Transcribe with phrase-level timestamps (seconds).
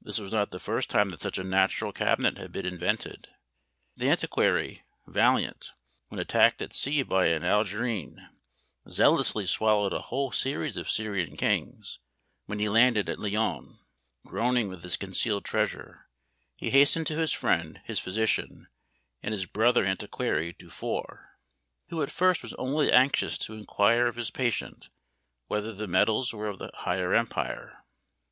[0.00, 3.28] This was not the first time that such a natural cabinet had been invented;
[3.96, 5.70] the antiquary Vaillant,
[6.08, 8.28] when attacked at sea by an Algerine,
[8.90, 12.00] zealously swallowed a whole series of Syrian kings;
[12.46, 13.78] when he landed at Lyons,
[14.26, 16.08] groaning with his concealed treasure,
[16.58, 18.66] he hastened to his friend, his physician,
[19.22, 21.38] and his brother antiquary Dufour,
[21.88, 24.88] who at first was only anxious to inquire of his patient,
[25.46, 27.84] whether the medals were of the higher empire?